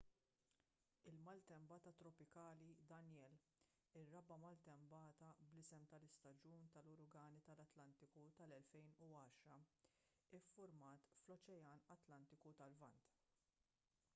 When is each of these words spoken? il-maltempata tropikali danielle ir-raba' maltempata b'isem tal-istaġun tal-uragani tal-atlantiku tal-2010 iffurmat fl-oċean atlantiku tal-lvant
il-maltempata 1.09 1.91
tropikali 1.99 2.69
danielle 2.91 3.99
ir-raba' 4.01 4.37
maltempata 4.45 5.27
b'isem 5.51 5.85
tal-istaġun 5.91 6.65
tal-uragani 6.77 7.43
tal-atlantiku 7.51 8.25
tal-2010 8.41 9.69
iffurmat 10.41 11.13
fl-oċean 11.21 11.87
atlantiku 11.99 12.57
tal-lvant 12.65 13.13